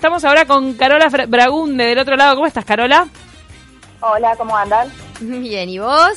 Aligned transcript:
Estamos 0.00 0.24
ahora 0.24 0.44
con 0.44 0.74
Carola 0.74 1.08
Bragunde 1.26 1.86
del 1.86 1.98
otro 1.98 2.14
lado. 2.14 2.36
¿Cómo 2.36 2.46
estás, 2.46 2.64
Carola? 2.64 3.08
Hola, 4.00 4.36
¿cómo 4.36 4.56
andan? 4.56 4.92
Bien, 5.20 5.68
¿y 5.68 5.80
vos? 5.80 6.12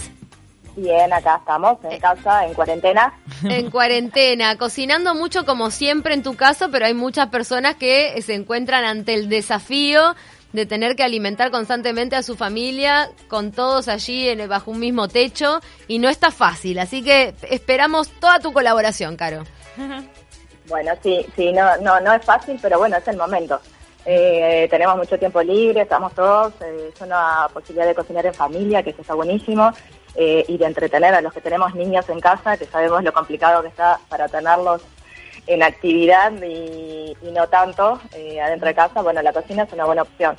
Bien, 0.75 1.11
acá 1.11 1.37
estamos, 1.39 1.79
en 1.89 1.99
casa, 1.99 2.45
en 2.45 2.53
cuarentena. 2.53 3.11
En 3.43 3.71
cuarentena, 3.71 4.55
cocinando 4.59 5.15
mucho 5.15 5.47
como 5.47 5.71
siempre 5.71 6.13
en 6.13 6.21
tu 6.21 6.35
caso, 6.35 6.69
pero 6.69 6.85
hay 6.85 6.93
muchas 6.93 7.29
personas 7.29 7.73
que 7.73 8.21
se 8.21 8.35
encuentran 8.35 8.85
ante 8.85 9.15
el 9.15 9.29
desafío 9.29 10.15
de 10.53 10.67
tener 10.67 10.95
que 10.95 11.01
alimentar 11.01 11.49
constantemente 11.49 12.15
a 12.15 12.21
su 12.21 12.35
familia 12.35 13.09
con 13.29 13.51
todos 13.51 13.87
allí 13.87 14.29
en, 14.29 14.47
bajo 14.47 14.69
un 14.69 14.79
mismo 14.79 15.07
techo 15.07 15.59
y 15.87 15.97
no 15.97 16.07
está 16.07 16.29
fácil, 16.29 16.77
así 16.77 17.01
que 17.01 17.33
esperamos 17.49 18.09
toda 18.09 18.37
tu 18.37 18.53
colaboración, 18.53 19.17
Caro. 19.17 19.43
Bueno, 20.71 20.93
sí, 21.03 21.25
sí, 21.35 21.51
no, 21.51 21.75
no, 21.81 21.99
no 21.99 22.13
es 22.13 22.23
fácil, 22.23 22.57
pero 22.61 22.79
bueno, 22.79 22.95
es 22.95 23.05
el 23.09 23.17
momento. 23.17 23.59
Eh, 24.05 24.67
tenemos 24.71 24.95
mucho 24.95 25.19
tiempo 25.19 25.43
libre, 25.43 25.81
estamos 25.81 26.15
todos, 26.15 26.53
eh, 26.61 26.91
es 26.95 27.01
una 27.01 27.49
posibilidad 27.53 27.85
de 27.85 27.93
cocinar 27.93 28.25
en 28.25 28.33
familia, 28.33 28.81
que 28.81 28.91
eso 28.91 29.01
está 29.01 29.13
buenísimo, 29.13 29.73
eh, 30.15 30.45
y 30.47 30.57
de 30.57 30.65
entretener 30.65 31.13
a 31.13 31.19
los 31.19 31.33
que 31.33 31.41
tenemos 31.41 31.75
niños 31.75 32.07
en 32.07 32.21
casa, 32.21 32.55
que 32.55 32.65
sabemos 32.65 33.03
lo 33.03 33.11
complicado 33.11 33.61
que 33.61 33.67
está 33.67 33.99
para 34.07 34.29
tenerlos 34.29 34.81
en 35.45 35.61
actividad 35.61 36.31
y, 36.41 37.17
y 37.21 37.31
no 37.31 37.47
tanto 37.49 37.99
eh, 38.13 38.39
adentro 38.39 38.69
de 38.69 38.75
casa, 38.75 39.01
bueno, 39.01 39.21
la 39.21 39.33
cocina 39.33 39.63
es 39.63 39.73
una 39.73 39.83
buena 39.83 40.03
opción. 40.03 40.37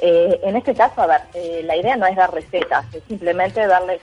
Eh, 0.00 0.40
en 0.42 0.56
este 0.56 0.74
caso, 0.74 1.02
a 1.02 1.06
ver, 1.06 1.20
la 1.64 1.76
idea 1.76 1.96
no 1.96 2.06
es 2.06 2.16
dar 2.16 2.32
recetas, 2.32 2.86
es 2.94 3.02
simplemente 3.06 3.66
darles 3.66 4.00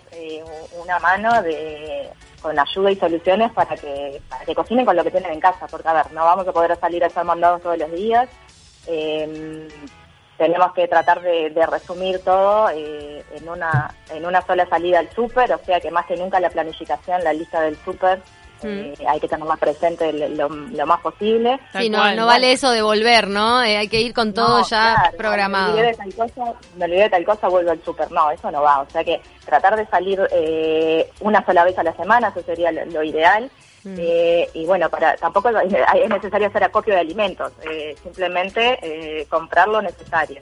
una 0.84 1.00
mano 1.00 1.42
de, 1.42 2.10
con 2.44 2.60
ayuda 2.60 2.92
y 2.92 2.96
soluciones 2.98 3.52
para 3.54 3.76
que, 3.76 4.22
para 4.30 4.46
que 4.46 4.54
cocinen 4.54 4.86
con 4.86 4.96
lo 4.96 5.04
que 5.04 5.10
tienen 5.10 5.32
en 5.32 5.40
casa, 5.40 5.66
porque 5.66 5.88
a 5.88 5.94
ver, 5.94 6.12
no 6.12 6.24
vamos 6.24 6.48
a 6.48 6.52
poder 6.52 6.78
salir 6.80 7.04
a 7.04 7.08
hacer 7.08 7.24
mandados 7.24 7.64
todos 7.64 7.80
los 7.80 7.92
días, 7.92 8.30
eh, 8.86 9.68
tenemos 10.38 10.74
que 10.74 10.88
tratar 10.88 11.22
de, 11.22 11.50
de 11.52 11.66
resumir 11.66 12.20
todo 12.20 12.70
eh, 12.70 13.24
en 13.34 13.48
una 13.48 13.96
en 14.12 14.26
una 14.26 14.42
sola 14.42 14.68
salida 14.68 15.00
al 15.00 15.10
súper, 15.12 15.52
o 15.54 15.60
sea 15.60 15.80
que 15.80 15.90
más 15.90 16.06
que 16.06 16.18
nunca 16.18 16.40
la 16.40 16.50
planificación, 16.50 17.24
la 17.24 17.34
lista 17.34 17.62
del 17.62 17.78
súper, 17.78 18.22
eh, 18.64 18.94
hay 19.08 19.20
que 19.20 19.28
tenerla 19.28 19.56
presente 19.58 20.12
lo, 20.14 20.50
lo 20.50 20.86
más 20.86 21.02
posible. 21.02 21.60
Tal 21.72 21.84
Sí, 21.84 21.90
no, 21.90 22.00
cual. 22.00 22.16
no 22.16 22.26
vale 22.26 22.52
eso 22.52 22.72
de 22.72 22.82
volver, 22.82 23.28
¿no? 23.28 23.62
Eh, 23.64 23.78
hay 23.78 23.88
que 23.88 24.02
ir 24.02 24.14
con 24.14 24.34
todo 24.34 24.60
No, 24.60 24.68
ya 24.68 24.96
claro, 24.96 25.18
programado. 25.18 25.74
Me 25.74 25.80
olvidé 25.82 25.88
de 25.92 25.98
tal 25.98 26.14
cosa, 26.16 26.54
me 26.78 26.86
olvidé 26.86 27.02
de 27.04 27.10
tal 27.10 27.26
cosa, 27.26 27.48
vuelvo 27.48 27.72
al 27.72 27.84
súper. 27.84 28.12
No, 28.12 28.32
eso 28.32 28.52
no 28.52 28.62
va. 28.62 28.82
O 28.82 28.90
sea 28.90 29.04
que 29.04 29.22
tratar 29.46 29.76
de 29.76 29.86
salir 29.88 30.20
eh, 30.32 31.10
una 31.22 31.46
sola 31.46 31.64
vez 31.64 31.78
a 31.78 31.84
la 31.84 31.94
semana, 31.96 32.30
eso 32.30 32.42
sería 32.46 32.72
lo, 32.72 32.86
lo 32.86 33.04
ideal. 33.04 33.50
Mm. 33.86 33.96
Eh, 34.00 34.50
y 34.54 34.66
bueno, 34.66 34.90
para 34.90 35.16
tampoco 35.18 35.50
es 35.50 35.74
es 36.04 36.10
necesario 36.10 36.48
hacer 36.48 36.64
acopio 36.64 36.94
de 36.94 37.02
alimentos, 37.02 37.52
eh, 37.70 37.96
simplemente 38.02 38.80
eh, 38.82 39.26
comprar 39.30 39.68
lo 39.68 39.82
necesario. 39.82 40.40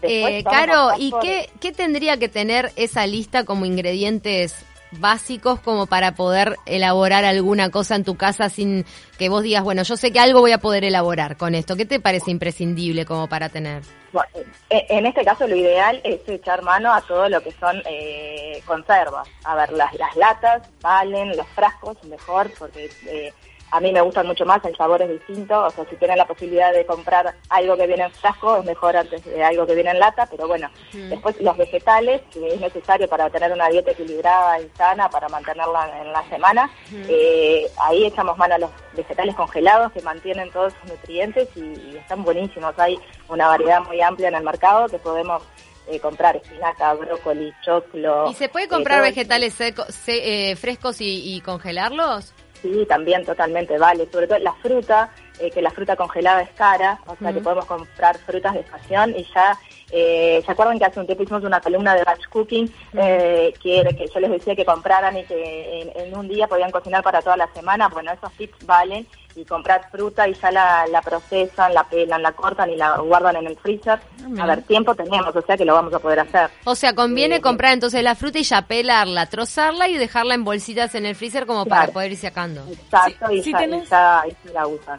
Después 0.00 0.32
Eh, 0.32 0.42
optar 0.46 0.70
¿y 0.98 1.12
qué, 1.20 1.50
qué 1.60 1.72
tendría 1.72 2.16
que 2.18 2.28
tener 2.28 2.70
esa 2.76 3.04
lista 3.08 3.44
como 3.44 3.64
ingredientes 3.64 4.54
básicos 4.92 5.60
como 5.60 5.86
para 5.86 6.14
poder 6.14 6.56
elaborar 6.66 7.24
alguna 7.24 7.70
cosa 7.70 7.96
en 7.96 8.04
tu 8.04 8.16
casa 8.16 8.48
sin 8.48 8.84
que 9.18 9.28
vos 9.28 9.42
digas, 9.42 9.62
bueno, 9.62 9.82
yo 9.82 9.96
sé 9.96 10.12
que 10.12 10.20
algo 10.20 10.40
voy 10.40 10.52
a 10.52 10.58
poder 10.58 10.84
elaborar 10.84 11.36
con 11.36 11.54
esto? 11.54 11.76
¿Qué 11.76 11.86
te 11.86 12.00
parece 12.00 12.30
imprescindible 12.30 13.04
como 13.04 13.28
para 13.28 13.48
tener? 13.48 13.82
Bueno, 14.12 14.30
eh, 14.70 14.86
en 14.88 15.06
este 15.06 15.24
caso 15.24 15.46
lo 15.46 15.54
ideal 15.54 16.00
es 16.04 16.20
echar 16.26 16.62
mano 16.62 16.92
a 16.92 17.00
todo 17.02 17.28
lo 17.28 17.42
que 17.42 17.52
son 17.52 17.82
eh, 17.84 18.62
conservas. 18.64 19.28
A 19.44 19.54
ver, 19.54 19.72
las, 19.72 19.92
las 19.94 20.16
latas 20.16 20.68
valen, 20.80 21.36
los 21.36 21.46
frascos 21.48 22.02
mejor, 22.04 22.50
porque 22.58 22.90
eh, 23.06 23.32
a 23.70 23.80
mí 23.80 23.92
me 23.92 24.00
gustan 24.00 24.26
mucho 24.26 24.44
más, 24.46 24.64
el 24.64 24.76
sabor 24.76 25.02
es 25.02 25.10
distinto. 25.10 25.64
O 25.64 25.70
sea, 25.70 25.84
si 25.88 25.96
tienen 25.96 26.18
la 26.18 26.26
posibilidad 26.26 26.72
de 26.72 26.86
comprar 26.86 27.34
algo 27.50 27.76
que 27.76 27.86
viene 27.86 28.04
en 28.04 28.10
frasco, 28.12 28.56
es 28.58 28.64
mejor 28.64 28.96
antes 28.96 29.24
de 29.24 29.42
algo 29.44 29.66
que 29.66 29.74
viene 29.74 29.90
en 29.90 29.98
lata. 29.98 30.26
Pero 30.30 30.46
bueno, 30.48 30.70
después 30.92 31.40
los 31.40 31.56
vegetales, 31.56 32.22
que 32.32 32.46
es 32.54 32.60
necesario 32.60 33.08
para 33.08 33.28
tener 33.30 33.52
una 33.52 33.68
dieta 33.68 33.90
equilibrada 33.90 34.60
y 34.60 34.68
sana, 34.76 35.08
para 35.10 35.28
mantenerla 35.28 36.00
en 36.00 36.12
la 36.12 36.28
semana, 36.28 36.70
eh, 37.08 37.66
ahí 37.80 38.04
echamos 38.06 38.36
mano 38.38 38.54
a 38.54 38.58
los 38.58 38.70
vegetales 38.94 39.34
congelados 39.34 39.92
que 39.92 40.00
mantienen 40.02 40.50
todos 40.50 40.72
sus 40.80 40.90
nutrientes 40.90 41.48
y, 41.56 41.60
y 41.60 41.96
están 41.96 42.22
buenísimos. 42.24 42.74
Hay 42.78 42.98
una 43.28 43.48
variedad 43.48 43.80
muy 43.82 44.00
amplia 44.00 44.28
en 44.28 44.34
el 44.34 44.42
mercado 44.44 44.86
que 44.88 44.98
podemos 44.98 45.42
eh, 45.86 46.00
comprar 46.00 46.36
espinaca, 46.36 46.92
brócoli, 46.94 47.52
choclo. 47.64 48.30
¿Y 48.30 48.34
se 48.34 48.48
puede 48.48 48.68
comprar 48.68 49.00
vegetales 49.02 49.54
secos, 49.54 49.86
se- 49.94 50.50
eh, 50.50 50.56
frescos 50.56 51.00
y, 51.00 51.34
y 51.34 51.40
congelarlos? 51.40 52.34
Sí, 52.62 52.86
también 52.88 53.24
totalmente 53.24 53.78
vale. 53.78 54.08
Sobre 54.10 54.26
todo 54.26 54.38
la 54.38 54.52
fruta, 54.54 55.10
eh, 55.38 55.50
que 55.50 55.62
la 55.62 55.70
fruta 55.70 55.96
congelada 55.96 56.42
es 56.42 56.50
cara, 56.50 56.98
o 57.06 57.16
sea 57.16 57.32
que 57.32 57.40
podemos 57.40 57.66
comprar 57.66 58.18
frutas 58.18 58.54
de 58.54 58.60
estación 58.60 59.14
y 59.16 59.24
ya, 59.32 59.56
eh, 59.92 60.42
¿se 60.44 60.52
acuerdan 60.52 60.78
que 60.78 60.84
hace 60.84 60.98
un 61.00 61.06
tiempo 61.06 61.22
hicimos 61.22 61.44
una 61.44 61.60
columna 61.60 61.94
de 61.94 62.02
batch 62.02 62.26
cooking 62.28 62.72
eh, 62.94 63.54
que, 63.62 63.84
que 63.96 64.06
yo 64.12 64.20
les 64.20 64.30
decía 64.30 64.56
que 64.56 64.64
compraran 64.64 65.16
y 65.16 65.24
que 65.24 65.82
en, 65.82 66.06
en 66.06 66.16
un 66.16 66.28
día 66.28 66.48
podían 66.48 66.70
cocinar 66.70 67.02
para 67.02 67.22
toda 67.22 67.36
la 67.36 67.48
semana? 67.54 67.88
Bueno, 67.88 68.12
esos 68.12 68.32
tips 68.32 68.66
valen 68.66 69.06
y 69.38 69.44
comprar 69.44 69.88
fruta 69.90 70.26
y 70.28 70.34
ya 70.34 70.50
la, 70.50 70.86
la 70.90 71.00
procesan, 71.00 71.72
la 71.72 71.84
pelan, 71.84 72.22
la 72.22 72.32
cortan 72.32 72.70
y 72.70 72.76
la 72.76 72.96
guardan 72.98 73.36
en 73.36 73.46
el 73.46 73.56
freezer. 73.56 73.98
mira. 74.26 74.44
A 74.44 74.46
ver, 74.46 74.62
tiempo 74.62 74.94
tenemos, 74.94 75.34
o 75.34 75.42
sea 75.42 75.56
que 75.56 75.64
lo 75.64 75.74
vamos 75.74 75.94
a 75.94 75.98
poder 75.98 76.20
hacer. 76.20 76.50
O 76.64 76.74
sea, 76.74 76.94
conviene 76.94 77.36
Eh, 77.36 77.40
comprar 77.40 77.72
entonces 77.72 78.02
la 78.02 78.14
fruta 78.14 78.38
y 78.38 78.42
ya 78.42 78.62
pelarla, 78.62 79.26
trozarla 79.26 79.88
y 79.88 79.96
dejarla 79.96 80.34
en 80.34 80.44
bolsitas 80.44 80.94
en 80.94 81.06
el 81.06 81.14
freezer 81.14 81.46
como 81.46 81.64
para 81.66 81.86
poder 81.88 82.12
ir 82.12 82.18
sacando. 82.18 82.64
Exacto, 82.70 83.28
Si- 83.28 83.34
y, 83.34 83.42
si 83.42 83.52
ya, 83.52 83.58
tenés- 83.58 83.84
y 83.84 83.86
ya- 83.88 84.22
y 84.26 84.46
ya 84.48 84.52
la 84.52 84.66
usan. 84.66 84.98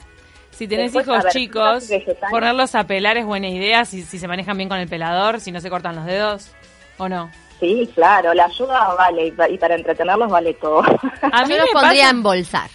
Si 0.52 0.68
tenés 0.68 0.92
Después, 0.92 1.06
hijos 1.08 1.20
a 1.20 1.24
ver, 1.24 1.32
chicos, 1.34 1.90
ponerlos 2.30 2.76
a 2.76 2.84
pelar 2.86 3.16
es 3.18 3.26
buena 3.26 3.48
idea 3.48 3.86
si, 3.86 4.02
si 4.04 4.20
se 4.20 4.28
manejan 4.28 4.58
bien 4.58 4.68
con 4.70 4.78
el 4.78 4.90
pelador, 4.90 5.40
si 5.40 5.52
no 5.54 5.62
se 5.62 5.70
cortan 5.70 5.96
los 5.96 6.06
dedos, 6.06 6.52
¿o 6.98 7.08
no? 7.08 7.32
Sí, 7.62 7.90
claro, 7.96 8.34
la 8.34 8.46
ayuda 8.46 8.94
vale 8.96 9.28
y, 9.28 9.32
pa- 9.32 9.50
y 9.50 9.58
para 9.58 9.76
entretenerlos 9.76 10.30
vale 10.30 10.54
todo. 10.56 10.80
A 10.80 11.44
mí 11.46 11.50
Yo 11.54 11.58
los 11.58 11.66
me 11.68 11.72
pondría 11.74 12.04
pasa- 12.04 12.10
en 12.10 12.24
bolsar. 12.24 12.70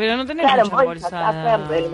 Pero 0.00 0.16
no 0.16 0.24
tenés 0.24 0.46
claro, 0.46 0.62
mucha 0.64 1.60
tupper, 1.62 1.84
en, 1.84 1.90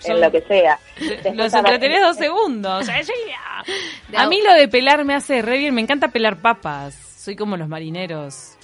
Son- 0.00 0.16
en 0.16 0.20
lo 0.20 0.30
que 0.32 0.40
sea. 0.40 0.78
Los 0.98 1.08
Después, 1.22 1.54
entretenés 1.54 2.00
dos 2.02 2.16
segundos. 2.16 2.88
A 4.16 4.26
mí 4.26 4.42
lo 4.42 4.52
de 4.54 4.66
pelar 4.66 5.04
me 5.04 5.14
hace 5.14 5.42
re 5.42 5.58
bien. 5.58 5.74
Me 5.74 5.80
encanta 5.80 6.08
pelar 6.08 6.38
papas. 6.38 6.94
Soy 6.94 7.36
como 7.36 7.56
los 7.56 7.68
marineros. 7.68 8.56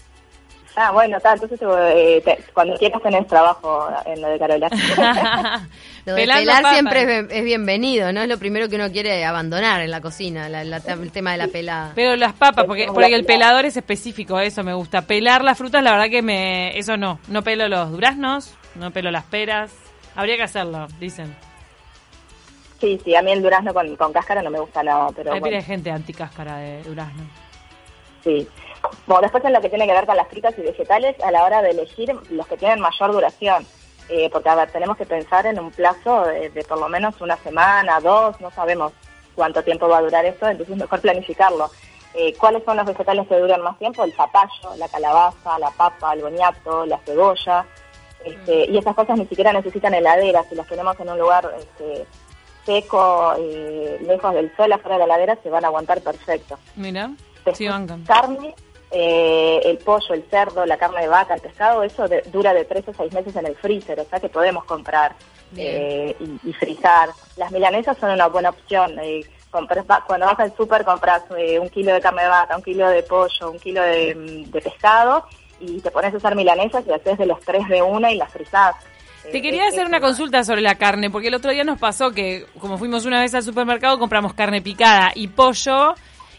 Ah, 0.78 0.91
bueno, 0.92 1.16
está, 1.16 1.32
entonces 1.32 1.59
eh, 1.62 2.20
te- 2.22 2.38
cuando 2.53 2.76
quieras 2.76 3.00
tenés 3.03 3.26
trabajo 3.26 3.88
en 4.04 4.20
lo 4.20 4.28
de 4.28 4.38
Carola. 4.38 4.69
Lo 6.04 6.14
de 6.14 6.20
Pelando 6.20 6.41
pelar 6.42 6.56
papas. 6.62 6.72
siempre 6.75 7.00
es, 7.00 7.06
bien- 7.09 7.28
es 7.32 7.44
bienvenido, 7.44 8.12
¿no? 8.12 8.20
Es 8.22 8.28
lo 8.28 8.38
primero 8.38 8.69
que 8.69 8.76
uno 8.76 8.92
quiere 8.92 9.25
abandonar 9.25 9.81
en 9.81 9.91
la 9.91 10.00
cocina, 10.00 10.48
la- 10.48 10.62
la- 10.62 10.76
el 10.76 11.10
tema 11.10 11.32
de 11.32 11.38
la 11.38 11.48
pelada. 11.48 11.91
Pero 11.97 12.14
las 12.14 12.32
papas, 12.34 12.64
porque, 12.66 12.87
porque 12.87 13.12
el 13.14 13.25
pelador 13.25 13.64
es 13.64 13.76
específico, 13.76 14.38
eso 14.38 14.62
me 14.62 14.72
gusta. 14.75 15.03
Pelar 15.03 15.42
las 15.42 15.59
frutas, 15.59 15.82
la 15.82 15.91
verdad 15.92 16.09
que 16.09 16.22
me... 16.22 16.78
Eso 16.78 16.97
no. 16.97 17.19
No 17.26 17.43
pelo 17.43 17.66
los 17.69 17.91
duraznos, 17.91 18.54
no 18.76 18.93
pelo 18.93 19.10
las 19.10 19.25
peras. 19.25 19.72
Habría 20.14 20.37
que 20.37 20.44
hacerlo, 20.44 20.87
dicen. 21.00 21.34
sí, 22.81 23.00
sí, 23.04 23.16
a 23.16 23.22
mí 23.22 23.32
el 23.32 23.43
durazno 23.43 23.75
con, 23.75 23.97
con 23.97 24.12
cáscara 24.12 24.43
no 24.43 24.50
me 24.50 24.60
gusta 24.60 24.82
nada, 24.84 25.08
pero 25.16 25.32
Hay 25.32 25.41
bueno, 25.41 25.60
gente 25.62 25.91
anticáscara 25.91 26.58
de 26.58 26.82
durazno. 26.84 27.25
sí. 28.22 28.47
Bueno, 29.07 29.23
después 29.23 29.45
en 29.45 29.53
lo 29.53 29.61
que 29.61 29.69
tiene 29.69 29.87
que 29.87 29.93
ver 29.93 30.07
con 30.07 30.17
las 30.17 30.29
frutas 30.29 30.55
y 30.59 30.63
vegetales, 30.63 31.17
a 31.23 31.31
la 31.31 31.45
hora 31.45 31.63
de 31.63 31.71
elegir 31.71 32.15
los 32.31 32.47
que 32.47 32.57
tienen 32.57 32.81
mayor 32.81 33.13
duración. 33.13 33.67
Eh, 34.09 34.31
porque, 34.31 34.49
a 34.49 34.55
ver, 34.55 34.71
tenemos 34.71 34.97
que 34.97 35.05
pensar 35.05 35.47
en 35.47 35.59
un 35.59 35.71
plazo 35.73 36.27
de, 36.27 36.51
de 36.51 36.65
por 36.65 36.79
lo 36.79 36.89
menos 36.89 37.21
una 37.21 37.37
semana, 37.39 38.01
dos, 38.01 38.41
no 38.41 38.51
sabemos 38.53 38.93
cuánto 39.35 39.63
tiempo 39.63 39.89
va 39.89 39.99
a 39.99 40.03
durar 40.03 40.25
esto, 40.25 40.49
entonces 40.49 40.75
es 40.75 40.81
mejor 40.81 41.01
planificarlo. 41.01 41.71
Eh, 42.15 42.35
¿Cuáles 42.39 42.65
son 42.65 42.79
los 42.79 42.87
vegetales 42.87 43.29
que 43.29 43.39
duran 43.39 43.61
más 43.61 43.79
tiempo? 43.79 44.03
El 44.03 44.15
zapallo, 44.15 44.75
la 44.79 44.89
calabaza, 44.89 45.59
la 45.59 45.71
papa, 45.71 46.15
el 46.15 46.23
boniato, 46.23 46.87
la 46.87 46.99
cebolla. 47.01 47.67
Este, 48.25 48.71
y 48.71 48.79
esas 48.79 48.95
cosas 48.95 49.19
ni 49.19 49.27
siquiera 49.27 49.53
necesitan 49.53 49.95
heladera, 49.95 50.43
si 50.49 50.55
las 50.55 50.67
tenemos 50.67 50.99
en 50.99 51.11
un 51.11 51.19
lugar 51.19 51.55
este, 51.59 52.07
seco, 52.65 53.35
eh, 53.39 53.99
lejos 54.00 54.35
del 54.35 54.50
sol, 54.56 54.73
afuera 54.73 54.97
de 54.97 55.06
la 55.06 55.15
heladera, 55.15 55.39
se 55.43 55.50
van 55.50 55.65
a 55.65 55.69
aguantar 55.69 56.00
perfecto. 56.00 56.59
Mira, 56.75 57.11
Después, 57.44 57.59
sí 57.59 57.69
carne, 58.06 58.55
eh, 58.91 59.61
el 59.65 59.79
pollo, 59.79 60.15
el 60.15 60.23
cerdo, 60.31 60.65
la 60.67 60.77
carne 60.77 61.03
de 61.03 61.09
vaca, 61.09 61.35
el 61.35 61.41
pescado, 61.41 61.83
eso 61.83 62.06
de- 62.09 62.23
dura 62.27 62.55
de 62.55 62.65
tres 62.65 62.88
a 62.88 62.93
seis 62.93 63.12
meses 63.12 63.35
en 63.37 63.47
el 63.47 63.56
freezer, 63.56 63.99
o 64.00 64.05
sea 64.05 64.21
que 64.21 64.29
podemos 64.29 64.65
comprar 64.65 65.15
eh, 65.56 66.15
y, 66.21 66.50
y 66.50 66.53
frizar. 66.53 67.09
Las 67.37 67.50
milanesas 67.53 67.97
son 67.99 68.11
una 68.11 68.27
buena 68.29 68.50
opción. 68.50 68.99
eh, 69.00 69.25
compras- 69.50 69.87
cuando 70.06 70.27
vas 70.27 70.38
al 70.41 70.55
súper 70.56 70.85
compras 70.85 71.23
eh, 71.38 71.59
un 71.59 71.69
kilo 71.71 71.94
de 71.94 72.00
carne 72.00 72.23
de 72.25 72.29
vaca, 72.29 72.56
un 72.56 72.62
kilo 72.62 72.88
de 72.88 73.03
pollo, 73.03 73.50
un 73.50 73.59
kilo 73.59 73.81
de, 73.83 74.15
mm, 74.15 74.50
de 74.50 74.61
pescado 74.61 75.25
y 75.61 75.81
te 75.81 75.91
pones 75.91 76.12
a 76.12 76.17
hacer 76.19 76.35
milanesas 76.37 76.85
y 76.87 76.93
haces 76.93 77.17
de 77.17 77.25
los 77.27 77.41
tres 77.41 77.67
de 77.69 77.81
una 77.81 78.11
y 78.12 78.17
las 78.17 78.31
frizás. 78.31 78.75
Te 79.23 79.39
Eh, 79.39 79.43
quería 79.43 79.67
hacer 79.67 79.87
una 79.87 80.00
consulta 80.00 80.44
sobre 80.44 80.61
la 80.61 80.75
carne, 80.77 81.11
porque 81.11 81.29
el 81.29 81.35
otro 81.35 81.50
día 81.50 81.65
nos 81.65 81.79
pasó 81.79 82.11
que, 82.12 82.44
como 82.61 82.77
fuimos 82.77 83.06
una 83.06 83.21
vez 83.21 83.35
al 83.35 83.43
supermercado, 83.43 83.99
compramos 83.99 84.35
carne 84.35 84.61
picada 84.61 85.11
y 85.15 85.29
pollo, 85.29 85.94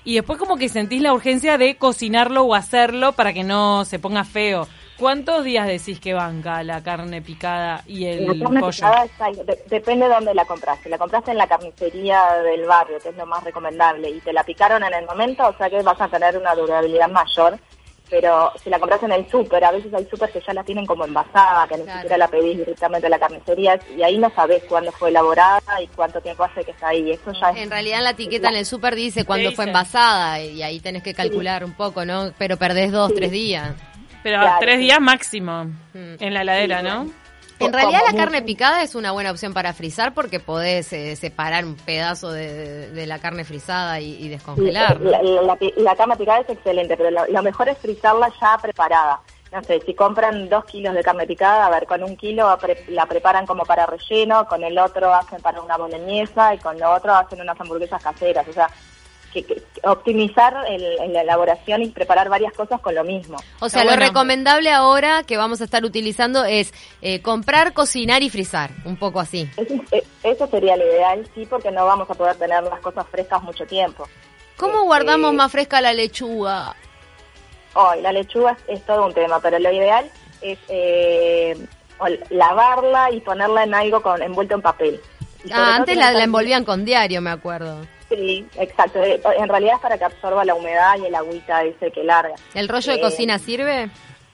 y 0.07 0.15
después 0.15 0.39
como 0.39 0.55
que 0.55 0.69
sentís 0.69 1.01
la 1.01 1.11
urgencia 1.13 1.57
de 1.57 1.75
cocinarlo 1.75 2.43
o 2.43 2.55
hacerlo 2.55 3.11
para 3.11 3.33
que 3.33 3.43
no 3.43 3.83
se 3.83 3.99
ponga 3.99 4.23
feo. 4.23 4.65
¿Cuántos 4.97 5.43
días 5.43 5.67
decís 5.67 5.99
que 5.99 6.13
banca 6.13 6.63
la 6.63 6.81
carne 6.81 7.21
picada 7.21 7.83
y 7.85 8.05
el 8.05 8.25
La 8.25 8.45
carne 8.45 8.59
pollo? 8.61 8.71
picada 8.71 9.03
está- 9.03 9.43
de- 9.43 9.59
depende 9.69 10.07
de 10.07 10.13
dónde 10.15 10.33
la 10.33 10.45
compraste. 10.45 10.83
Si 10.85 10.89
la 10.89 10.97
compraste 10.97 11.31
en 11.31 11.37
la 11.37 11.45
carnicería 11.47 12.21
del 12.41 12.63
barrio, 12.65 12.99
que 13.03 13.09
es 13.09 13.17
lo 13.17 13.25
más 13.25 13.43
recomendable, 13.43 14.09
y 14.09 14.21
te 14.21 14.31
la 14.31 14.43
picaron 14.45 14.81
en 14.85 14.93
el 14.93 15.05
momento, 15.05 15.45
o 15.45 15.57
sea 15.57 15.69
que 15.69 15.81
vas 15.83 15.99
a 15.99 16.07
tener 16.07 16.37
una 16.37 16.55
durabilidad 16.55 17.09
mayor. 17.09 17.59
Pero 18.09 18.53
si 18.63 18.69
la 18.69 18.79
compraste 18.79 19.05
en 19.05 19.11
el 19.11 19.29
súper, 19.29 19.63
a 19.65 19.71
veces 19.71 19.93
hay 19.93 20.05
súper 20.05 20.31
que 20.31 20.39
ya 20.45 20.53
la 20.53 20.63
tienen 20.63 20.85
como 20.85 21.03
envasada, 21.05 21.67
que 21.67 21.75
ni 21.77 21.83
Claro. 21.83 21.99
siquiera 21.99 22.17
la 22.17 22.27
pedís 22.29 22.57
directamente 22.57 23.07
a 23.07 23.09
la 23.09 23.19
carnicería, 23.19 23.79
y 23.97 24.01
ahí 24.03 24.17
no 24.17 24.29
sabes 24.33 24.63
cuándo 24.69 24.91
fue 24.93 25.09
elaborada 25.09 25.81
y 25.81 25.87
cuánto 25.87 26.21
tiempo 26.21 26.43
hace 26.45 26.63
que 26.63 26.71
está 26.71 26.89
ahí. 26.89 27.11
Eso 27.11 27.33
ya 27.33 27.49
es 27.49 27.57
En 27.57 27.69
realidad 27.69 28.01
la 28.01 28.11
etiqueta 28.11 28.47
en 28.49 28.55
el 28.55 28.65
súper 28.65 28.95
dice 28.95 29.25
cuándo 29.25 29.51
fue 29.51 29.65
envasada 29.65 30.39
y 30.41 30.63
ahí 30.63 30.79
tenés 30.79 31.03
que 31.03 31.13
calcular 31.13 31.65
un 31.65 31.73
poco, 31.73 32.05
¿no? 32.05 32.31
Pero 32.37 32.55
perdés 32.57 32.91
dos, 32.91 33.09
Sí. 33.09 33.15
tres 33.15 33.31
días. 33.31 33.71
Pero 34.23 34.39
Claro, 34.41 34.57
tres 34.59 34.75
sí. 34.75 34.81
días 34.81 34.99
máximo 35.01 35.65
Mm. 35.93 36.15
en 36.19 36.33
la 36.33 36.41
heladera, 36.41 36.79
Sí, 36.79 36.83
¿no? 36.85 36.95
bueno. 37.03 37.13
En 37.59 37.73
realidad 37.73 38.01
la 38.05 38.15
carne 38.17 38.41
picada 38.41 38.83
es 38.83 38.95
una 38.95 39.11
buena 39.11 39.31
opción 39.31 39.53
para 39.53 39.73
frizar 39.73 40.13
porque 40.13 40.39
podés 40.39 40.91
eh, 40.93 41.15
separar 41.15 41.65
un 41.65 41.75
pedazo 41.75 42.31
de, 42.31 42.53
de- 42.53 42.91
de 42.91 43.05
la 43.07 43.19
carne 43.19 43.43
frisada 43.43 43.99
y, 43.99 44.13
y 44.23 44.29
descongelar. 44.29 44.99
¿no? 45.01 45.09
La, 45.09 45.21
la, 45.23 45.41
la, 45.41 45.57
la 45.75 45.95
carne 45.95 46.15
picada 46.17 46.39
es 46.41 46.49
excelente, 46.49 46.95
pero 46.97 47.11
lo, 47.11 47.25
lo 47.27 47.43
mejor 47.43 47.69
es 47.69 47.77
frizarla 47.77 48.31
ya 48.39 48.57
preparada. 48.61 49.19
No 49.51 49.63
sé, 49.63 49.79
si 49.85 49.93
compran 49.93 50.49
dos 50.49 50.65
kilos 50.65 50.93
de 50.93 51.01
carne 51.01 51.25
picada, 51.25 51.65
a 51.65 51.69
ver, 51.69 51.87
con 51.87 52.03
un 52.03 52.17
kilo 52.17 52.57
pre- 52.59 52.83
la 52.89 53.05
preparan 53.05 53.45
como 53.45 53.63
para 53.63 53.85
relleno, 53.85 54.45
con 54.45 54.61
el 54.63 54.77
otro 54.77 55.13
hacen 55.13 55.41
para 55.41 55.61
una 55.61 55.77
boloñesa 55.77 56.53
y 56.53 56.57
con 56.57 56.77
lo 56.77 56.91
otro 56.91 57.15
hacen 57.15 57.39
unas 57.39 57.59
hamburguesas 57.59 58.03
caseras. 58.03 58.45
O 58.47 58.51
sea, 58.53 58.69
que, 59.33 59.43
que- 59.43 59.61
optimizar 59.83 60.53
el, 60.67 60.83
en 60.99 61.13
la 61.13 61.21
elaboración 61.21 61.83
y 61.83 61.89
preparar 61.89 62.29
varias 62.29 62.53
cosas 62.53 62.81
con 62.81 62.95
lo 62.95 63.03
mismo. 63.03 63.37
O 63.59 63.69
sea, 63.69 63.83
lo 63.83 63.91
bueno. 63.91 64.05
recomendable 64.05 64.71
ahora 64.71 65.23
que 65.23 65.37
vamos 65.37 65.61
a 65.61 65.63
estar 65.63 65.85
utilizando 65.85 66.43
es 66.45 66.73
eh, 67.01 67.21
comprar, 67.21 67.73
cocinar 67.73 68.23
y 68.23 68.29
frizar, 68.29 68.71
un 68.85 68.97
poco 68.97 69.19
así. 69.19 69.49
Eso, 69.55 69.75
eh, 69.91 70.03
eso 70.23 70.47
sería 70.47 70.75
lo 70.75 70.85
ideal, 70.85 71.27
sí, 71.35 71.45
porque 71.45 71.71
no 71.71 71.85
vamos 71.85 72.09
a 72.09 72.13
poder 72.15 72.35
tener 72.35 72.63
las 72.63 72.79
cosas 72.79 73.05
frescas 73.09 73.41
mucho 73.43 73.65
tiempo. 73.65 74.07
¿Cómo 74.57 74.73
Este, 74.73 74.85
guardamos 74.85 75.33
más 75.33 75.51
fresca 75.51 75.79
la 75.81 75.93
lechuga? 75.93 76.75
Hoy 77.75 78.01
la 78.01 78.11
lechuga 78.11 78.57
es, 78.67 78.79
es 78.79 78.85
todo 78.85 79.05
un 79.05 79.13
tema, 79.13 79.39
pero 79.39 79.59
lo 79.59 79.71
ideal 79.71 80.09
es 80.41 80.57
eh, 80.67 81.55
lavarla 82.29 83.11
y 83.11 83.19
ponerla 83.21 83.63
en 83.63 83.73
algo 83.73 84.01
con 84.01 84.21
envuelto 84.21 84.55
en 84.55 84.61
papel. 84.61 85.01
Ah, 85.51 85.75
antes 85.75 85.95
la, 85.95 86.11
envolvían 86.23 86.65
con 86.65 86.83
diario, 86.85 87.21
me 87.21 87.29
acuerdo. 87.29 87.85
Sí, 88.09 88.45
exacto. 88.57 89.03
Eh, 89.03 89.21
En 89.37 89.49
realidad 89.49 89.75
es 89.75 89.81
para 89.81 89.97
que 89.97 90.05
absorba 90.05 90.45
la 90.45 90.55
humedad 90.55 90.97
y 91.01 91.05
el 91.05 91.15
agüita 91.15 91.63
ese 91.63 91.91
que 91.91 92.03
larga. 92.03 92.35
¿El 92.53 92.67
rollo 92.69 92.91
de 92.93 92.97
Eh, 92.99 93.01
cocina 93.01 93.37
sirve? 93.39 93.89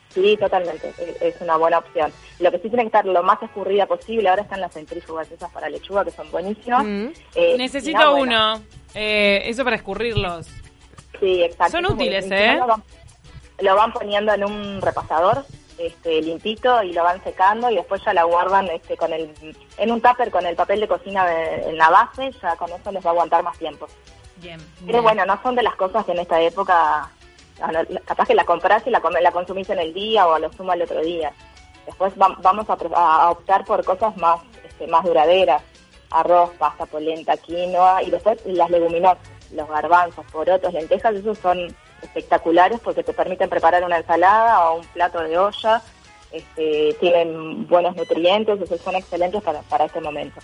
Sí, 0.09 0.37
totalmente. 0.39 0.93
Es- 1.21 1.41
una 1.41 1.57
buena 1.57 1.79
opción. 1.79 2.11
Lo 2.39 2.51
que 2.51 2.57
sí 2.59 2.67
tiene 2.69 2.83
que 2.83 2.87
estar 2.87 3.03
lo 3.05 3.23
más 3.23 3.41
escurrida 3.41 3.87
posible. 3.87 4.29
Ahora 4.29 4.43
están 4.43 4.61
las 4.61 4.71
centrífugas 4.71 5.29
esas 5.31 5.51
para 5.51 5.69
lechuga 5.69 6.05
que 6.05 6.11
son 6.11 6.29
buenísimas. 6.29 6.83
Mm. 6.85 7.07
Eh, 7.33 7.55
Necesito 7.57 8.11
bueno, 8.15 8.53
uno. 8.57 8.63
Eh, 8.93 9.41
eso 9.45 9.63
para 9.63 9.75
escurrirlos. 9.77 10.45
Sí, 11.19 11.41
exacto. 11.43 11.71
Son 11.81 11.85
útiles, 11.87 12.29
¿eh? 12.29 12.55
Lo 12.59 12.67
van, 12.67 12.83
lo 13.59 13.75
van 13.75 13.91
poniendo 13.91 14.33
en 14.33 14.43
un 14.43 14.81
repasador 14.81 15.45
este, 15.77 16.21
limpito 16.21 16.81
y 16.83 16.93
lo 16.93 17.03
van 17.03 17.23
secando 17.23 17.69
y 17.69 17.75
después 17.75 18.01
ya 18.05 18.13
la 18.13 18.23
guardan 18.23 18.67
este, 18.69 18.95
con 18.97 19.11
el, 19.13 19.33
en 19.77 19.91
un 19.91 20.01
tupper 20.01 20.29
con 20.31 20.45
el 20.45 20.55
papel 20.55 20.79
de 20.79 20.87
cocina 20.87 21.25
de- 21.25 21.69
en 21.69 21.77
la 21.77 21.89
base, 21.89 22.31
ya 22.41 22.55
con 22.55 22.69
eso 22.71 22.91
les 22.91 23.03
va 23.05 23.09
a 23.09 23.13
aguantar 23.13 23.43
más 23.43 23.57
tiempo. 23.57 23.87
Bien. 24.37 24.59
Pero 24.85 25.01
bueno, 25.01 25.25
no 25.25 25.39
son 25.41 25.55
de 25.55 25.63
las 25.63 25.75
cosas 25.75 26.05
que 26.05 26.11
en 26.11 26.19
esta 26.19 26.39
época, 26.41 27.09
capaz 28.05 28.27
que 28.27 28.35
la 28.35 28.45
compras 28.45 28.83
y 28.85 28.89
la, 28.89 29.01
la 29.21 29.31
consumís 29.31 29.69
en 29.69 29.79
el 29.79 29.93
día 29.93 30.27
o 30.27 30.33
a 30.33 30.39
lo 30.39 30.51
sumo 30.53 30.71
al 30.71 30.81
otro 30.81 31.01
día. 31.01 31.31
Después 31.85 32.15
vam- 32.15 32.37
vamos 32.41 32.65
a 32.69 33.29
optar 33.31 33.65
por 33.65 33.83
cosas 33.83 34.15
más, 34.17 34.39
este, 34.65 34.87
más 34.87 35.03
duraderas, 35.03 35.61
arroz, 36.11 36.51
pasta, 36.59 36.85
polenta, 36.85 37.35
quinoa 37.37 38.03
y 38.03 38.09
después 38.11 38.39
las 38.45 38.69
leguminosas, 38.69 39.17
los 39.51 39.67
garbanzos, 39.69 40.25
porotos, 40.31 40.73
lentejas, 40.73 41.15
esos 41.15 41.37
son 41.39 41.75
espectaculares 42.03 42.79
porque 42.79 43.03
te 43.03 43.13
permiten 43.13 43.49
preparar 43.49 43.83
una 43.83 43.97
ensalada 43.97 44.69
o 44.69 44.79
un 44.79 44.85
plato 44.87 45.21
de 45.21 45.37
olla, 45.37 45.81
este, 46.31 46.95
tienen 46.99 47.67
buenos 47.67 47.95
nutrientes, 47.95 48.59
esos 48.61 48.81
son 48.81 48.95
excelentes 48.95 49.41
para, 49.41 49.61
para 49.61 49.85
este 49.85 49.99
momento. 50.01 50.39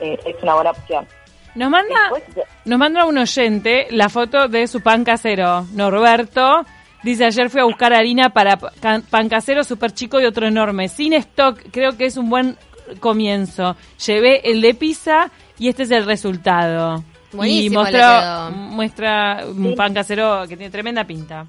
Eh, 0.00 0.18
es 0.24 0.42
una 0.42 0.54
buena 0.54 0.70
opción. 0.70 1.06
Nos 1.54 1.68
manda, 1.68 1.94
Después, 2.14 2.46
nos 2.64 2.78
manda 2.78 3.04
un 3.06 3.18
oyente 3.18 3.88
la 3.90 4.08
foto 4.08 4.46
de 4.48 4.66
su 4.68 4.80
pan 4.82 5.02
casero. 5.04 5.62
Norberto 5.72 6.64
dice, 7.02 7.24
ayer 7.24 7.50
fui 7.50 7.60
a 7.60 7.64
buscar 7.64 7.92
harina 7.92 8.30
para 8.30 8.56
pa- 8.56 8.72
pan 9.10 9.28
casero 9.28 9.64
súper 9.64 9.90
chico 9.92 10.20
y 10.20 10.26
otro 10.26 10.46
enorme. 10.46 10.88
Sin 10.88 11.12
stock, 11.14 11.58
creo 11.72 11.96
que 11.96 12.06
es 12.06 12.16
un 12.16 12.30
buen 12.30 12.56
comienzo. 13.00 13.76
Llevé 14.06 14.48
el 14.50 14.60
de 14.60 14.74
pizza 14.74 15.30
y 15.58 15.68
este 15.68 15.82
es 15.82 15.90
el 15.90 16.06
resultado. 16.06 17.02
Y 17.32 17.36
Buenísimo 17.36 17.82
le 17.84 17.92
mostró- 17.98 18.50
muestra 18.52 19.44
un 19.46 19.68
Sí. 19.70 19.74
pan 19.76 19.94
casero 19.94 20.42
que 20.48 20.56
tiene 20.56 20.70
tremenda 20.70 21.04
pinta. 21.04 21.46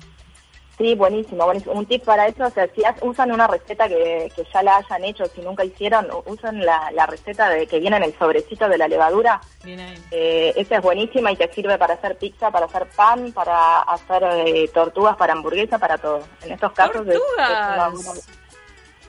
Sí, 0.77 0.95
buenísimo, 0.95 1.45
buenísimo. 1.45 1.73
Un 1.73 1.85
tip 1.85 2.03
para 2.03 2.27
eso, 2.27 2.43
o 2.43 2.49
sea, 2.49 2.67
si 2.73 2.81
usan 3.01 3.31
una 3.31 3.45
receta 3.45 3.87
que, 3.87 4.31
que 4.35 4.43
ya 4.51 4.63
la 4.63 4.77
hayan 4.77 5.03
hecho, 5.03 5.25
si 5.27 5.41
nunca 5.41 5.63
hicieron, 5.63 6.07
usan 6.25 6.65
la, 6.65 6.89
la 6.91 7.05
receta 7.05 7.49
de 7.49 7.67
que 7.67 7.79
viene 7.79 7.97
en 7.97 8.03
el 8.03 8.17
sobrecito 8.17 8.67
de 8.67 8.79
la 8.79 8.87
levadura. 8.87 9.39
Bien 9.63 9.79
ahí. 9.79 9.93
Eh, 10.09 10.53
esa 10.55 10.77
es 10.77 10.81
buenísima 10.81 11.31
y 11.31 11.35
te 11.35 11.53
sirve 11.53 11.77
para 11.77 11.93
hacer 11.95 12.17
pizza, 12.17 12.49
para 12.49 12.65
hacer 12.65 12.87
pan, 12.95 13.31
para 13.31 13.81
hacer 13.81 14.23
eh, 14.47 14.67
tortugas, 14.73 15.15
para 15.17 15.33
hamburguesa, 15.33 15.77
para 15.77 15.99
todo. 15.99 16.21
En 16.41 16.53
estos 16.53 16.71
casos 16.71 17.05
es- 17.07 17.13
es 17.15 17.21
una 17.37 17.47
¡Tortugas! 17.47 17.93
buena- 18.05 18.21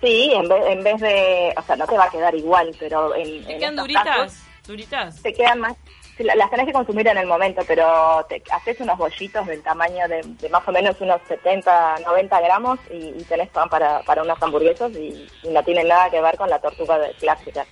Sí, 0.02 0.32
en 0.34 0.48
vez, 0.48 0.62
en 0.66 0.82
vez 0.84 1.00
de, 1.00 1.54
o 1.56 1.62
sea, 1.62 1.76
no 1.76 1.86
te 1.86 1.96
va 1.96 2.04
a 2.06 2.10
quedar 2.10 2.34
igual, 2.34 2.75
pero 2.78 3.14
en, 3.14 3.28
en 3.28 3.44
¿Quedan 3.46 3.62
estos 3.70 3.76
duritas? 3.84 4.04
casos 4.04 4.38
¿Duritas? 4.66 5.22
te 5.22 5.32
quedan 5.32 5.60
más, 5.60 5.75
las 6.19 6.50
tenés 6.50 6.67
que 6.67 6.73
consumir 6.73 7.09
en 7.09 7.19
el 7.19 7.26
momento, 7.26 7.62
pero 7.67 8.25
te 8.29 8.43
haces 8.50 8.79
unos 8.81 8.97
bollitos 8.99 9.47
del 9.47 9.62
tamaño 9.62 10.06
de, 10.09 10.20
de 10.23 10.49
más 10.50 10.67
o 10.69 10.73
menos 10.73 11.00
unos 11.00 11.20
70, 11.29 11.97
90 12.06 12.41
gramos 12.41 12.79
y, 12.91 13.09
y 13.19 13.25
tenés 13.29 13.49
pan 13.50 13.69
para, 13.69 14.00
para 14.03 14.23
unas 14.23 14.41
hamburguesas 14.43 14.93
y, 14.93 15.26
y 15.43 15.49
no 15.49 15.62
tiene 15.64 15.85
nada 15.85 16.11
que 16.11 16.20
ver 16.20 16.37
con 16.37 16.49
la 16.50 16.59
tortuga 16.61 16.99
de 16.99 17.12
clásica 17.14 17.64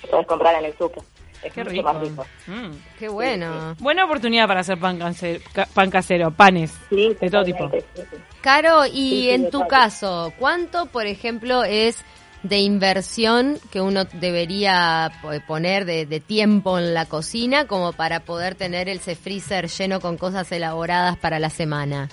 que 0.00 0.06
puedes 0.08 0.26
comprar 0.26 0.54
en 0.56 0.66
el 0.66 0.78
súper. 0.78 1.02
Es 1.42 1.52
Qué 1.52 1.60
mucho 1.64 1.72
rico. 1.74 1.92
más 1.92 2.00
rico. 2.02 2.26
Mm. 2.46 2.70
Qué 3.00 3.08
bueno. 3.08 3.74
Buena 3.80 4.04
oportunidad 4.04 4.46
para 4.46 4.60
hacer 4.60 4.78
pan 4.78 4.96
casero, 5.00 5.40
ca- 5.52 5.66
pan 5.74 5.90
casero 5.90 6.30
panes 6.30 6.72
Sí, 6.88 7.16
de 7.20 7.30
todo 7.30 7.42
tipo. 7.42 7.58
totalmente, 7.64 7.86
sí, 7.96 8.02
sí. 8.12 8.16
Caro, 8.40 8.86
y 8.86 8.90
Sí, 8.92 9.20
sí, 9.22 9.30
en 9.30 9.50
tu 9.50 9.66
caso, 9.66 10.32
¿cuánto, 10.38 10.86
por 10.86 11.04
ejemplo, 11.06 11.64
es 11.64 12.04
de 12.42 12.58
inversión 12.58 13.58
que 13.70 13.80
uno 13.80 14.04
debería 14.04 15.12
po- 15.22 15.30
poner 15.46 15.84
de, 15.84 16.06
de 16.06 16.20
tiempo 16.20 16.78
en 16.78 16.92
la 16.94 17.06
cocina 17.06 17.66
como 17.66 17.92
para 17.92 18.20
poder 18.20 18.54
tener 18.56 18.88
ese 18.88 19.14
freezer 19.14 19.68
lleno 19.68 20.00
con 20.00 20.16
cosas 20.16 20.50
elaboradas 20.52 21.16
para 21.18 21.38
la 21.38 21.50
semana? 21.50 22.08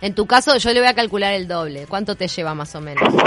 En 0.00 0.14
tu 0.14 0.26
caso, 0.26 0.56
yo 0.58 0.72
le 0.72 0.80
voy 0.80 0.88
a 0.88 0.94
calcular 0.94 1.32
el 1.32 1.48
doble. 1.48 1.86
¿Cuánto 1.88 2.14
te 2.14 2.28
lleva 2.28 2.54
más 2.54 2.74
o 2.74 2.80
menos? 2.80 3.02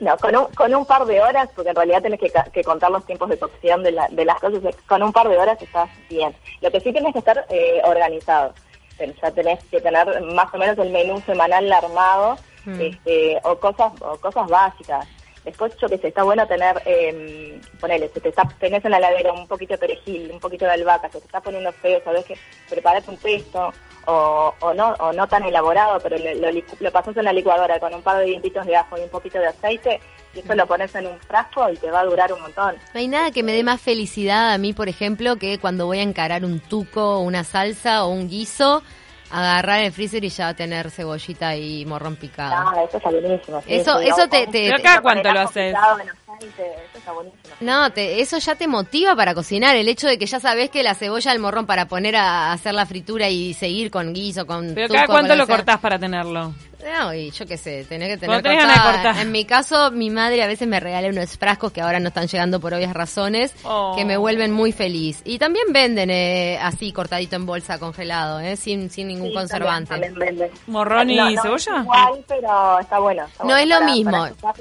No, 0.00 0.16
con 0.16 0.34
un, 0.34 0.46
con 0.54 0.74
un 0.74 0.86
par 0.86 1.04
de 1.04 1.20
horas, 1.20 1.50
porque 1.54 1.70
en 1.70 1.76
realidad 1.76 2.00
tenés 2.00 2.18
que, 2.20 2.32
que 2.54 2.64
contar 2.64 2.90
los 2.90 3.04
tiempos 3.04 3.28
de 3.28 3.38
cocción 3.38 3.82
de, 3.82 3.92
la- 3.92 4.08
de 4.10 4.24
las 4.24 4.38
cosas, 4.40 4.60
con 4.86 5.02
un 5.02 5.12
par 5.12 5.28
de 5.28 5.36
horas 5.36 5.60
estás 5.60 5.90
bien. 6.08 6.34
Lo 6.62 6.70
que 6.70 6.80
sí 6.80 6.90
tienes 6.90 7.12
que 7.12 7.18
estar 7.18 7.44
eh, 7.50 7.82
organizado. 7.84 8.54
Ya 8.98 9.30
tenés 9.30 9.62
que 9.70 9.78
tener 9.80 10.06
más 10.34 10.46
o 10.54 10.58
menos 10.58 10.78
el 10.78 10.90
menú 10.90 11.20
semanal 11.26 11.70
armado, 11.70 12.38
Mm. 12.64 12.80
este, 12.80 13.40
o 13.44 13.56
cosas 13.58 13.92
o 14.00 14.16
cosas 14.18 14.48
básicas. 14.48 15.06
Después, 15.44 15.74
yo 15.78 15.88
que 15.88 15.96
sé, 15.96 16.08
está 16.08 16.22
bueno 16.22 16.46
tener, 16.46 16.82
eh, 16.84 17.58
ponele, 17.80 18.10
se 18.10 18.20
te 18.20 18.28
está, 18.28 18.42
tenés 18.58 18.84
en 18.84 18.90
la 18.90 18.98
heladera 18.98 19.32
un 19.32 19.48
poquito 19.48 19.72
de 19.72 19.78
perejil, 19.78 20.30
un 20.30 20.38
poquito 20.38 20.66
de 20.66 20.72
albahaca, 20.72 21.08
se 21.08 21.18
te 21.18 21.24
está 21.24 21.40
poniendo 21.40 21.72
feo, 21.72 21.98
sabes 22.04 22.26
que 22.26 22.36
preparate 22.68 23.10
un 23.10 23.16
pesto, 23.16 23.72
o, 24.06 24.54
o 24.60 24.74
no 24.74 24.94
o 25.00 25.12
no 25.14 25.26
tan 25.28 25.44
elaborado, 25.44 25.98
pero 26.02 26.18
lo, 26.18 26.52
lo, 26.52 26.62
lo 26.78 26.92
pasas 26.92 27.16
en 27.16 27.24
la 27.24 27.32
licuadora 27.32 27.80
con 27.80 27.94
un 27.94 28.02
par 28.02 28.18
de 28.18 28.26
dientitos 28.26 28.66
de 28.66 28.76
ajo 28.76 28.98
y 28.98 29.00
un 29.00 29.08
poquito 29.08 29.38
de 29.38 29.46
aceite, 29.46 29.98
y 30.34 30.40
eso 30.40 30.54
lo 30.54 30.66
pones 30.66 30.94
en 30.94 31.06
un 31.06 31.18
frasco 31.20 31.70
y 31.70 31.76
te 31.78 31.90
va 31.90 32.00
a 32.00 32.04
durar 32.04 32.30
un 32.34 32.42
montón. 32.42 32.74
No 32.92 33.00
hay 33.00 33.08
nada 33.08 33.30
que 33.30 33.42
me 33.42 33.52
dé 33.52 33.64
más 33.64 33.80
felicidad 33.80 34.52
a 34.52 34.58
mí, 34.58 34.74
por 34.74 34.90
ejemplo, 34.90 35.36
que 35.36 35.58
cuando 35.58 35.86
voy 35.86 36.00
a 36.00 36.02
encarar 36.02 36.44
un 36.44 36.60
tuco, 36.60 37.18
una 37.20 37.44
salsa 37.44 38.04
o 38.04 38.10
un 38.10 38.28
guiso, 38.28 38.82
agarrar 39.30 39.82
el 39.82 39.92
freezer 39.92 40.24
y 40.24 40.28
ya 40.28 40.52
tener 40.54 40.90
cebollita 40.90 41.54
y 41.56 41.84
morrón 41.86 42.16
picado. 42.16 42.54
Ah, 42.56 42.82
eso 42.86 42.96
está 42.96 43.10
buenísimo. 43.10 43.60
sí, 43.62 43.66
Eso- 43.74 43.98
sí, 44.00 44.08
eso 44.08 44.28
te- 44.28 44.46
te- 44.46 44.64
Pero 44.70 44.76
acá, 44.76 45.00
¿cuánto 45.00 45.32
lo 45.32 45.40
haces? 45.40 45.74
Eso 45.74 46.98
está 46.98 47.12
buenísimo. 47.12 47.40
No, 47.60 47.90
te, 47.92 48.20
eso 48.20 48.38
ya 48.38 48.54
te 48.54 48.66
motiva 48.66 49.14
para 49.14 49.34
cocinar, 49.34 49.76
el 49.76 49.88
hecho 49.88 50.06
de 50.06 50.18
que 50.18 50.26
ya 50.26 50.40
sabes 50.40 50.70
que 50.70 50.82
la 50.82 50.94
cebolla, 50.94 51.32
el 51.32 51.38
morrón 51.38 51.66
para 51.66 51.86
poner 51.86 52.16
a 52.16 52.52
hacer 52.52 52.74
la 52.74 52.86
fritura 52.86 53.28
y 53.28 53.54
seguir 53.54 53.90
con 53.90 54.12
guiso, 54.14 54.46
con 54.46 54.74
Pero 54.74 54.88
tuco, 54.88 54.94
cada 54.96 55.06
cuánto 55.06 55.36
lo 55.36 55.42
hacer- 55.44 55.56
cortás 55.56 55.80
para 55.80 55.98
tenerlo. 55.98 56.54
No, 56.82 57.12
y 57.14 57.30
yo 57.30 57.46
qué 57.46 57.56
sé, 57.56 57.84
tenés 57.84 58.08
que 58.08 58.16
tener 58.18 58.42
cortada. 58.42 59.20
En 59.20 59.30
mi 59.32 59.44
caso, 59.44 59.90
mi 59.90 60.10
madre 60.10 60.42
a 60.42 60.46
veces 60.46 60.66
me 60.66 60.80
regala 60.80 61.08
unos 61.08 61.36
frascos 61.36 61.72
que 61.72 61.80
ahora 61.80 62.00
no 62.00 62.08
están 62.08 62.26
llegando 62.26 62.60
por 62.60 62.72
obvias 62.74 62.92
razones, 62.94 63.54
Oh. 63.64 63.94
que 63.96 64.04
me 64.04 64.16
vuelven 64.16 64.52
muy 64.52 64.72
feliz. 64.72 65.20
Y 65.24 65.38
también 65.38 65.66
venden 65.72 66.10
eh, 66.10 66.58
así, 66.62 66.92
cortadito 66.92 67.36
en 67.36 67.46
bolsa, 67.46 67.78
congelado, 67.78 68.40
eh, 68.40 68.56
sin, 68.56 68.90
sin 68.90 69.08
ningún 69.08 69.28
Sí, 69.28 69.34
conservante. 69.34 69.90
también- 69.90 70.14
también 70.14 70.38
venden. 70.38 70.50
¿Morrón 70.66 71.10
y 71.10 71.16
No, 71.16 71.30
no, 71.30 71.42
cebolla? 71.42 71.80
Igual, 71.82 72.24
pero 72.26 72.78
está 72.80 72.98
bueno. 72.98 73.24
está 73.26 73.44
No 73.44 73.50
bueno 73.50 73.62
es 73.62 73.68
lo 73.68 73.74
para- 73.76 73.86
mismo. 73.92 74.10
para. 74.40 74.54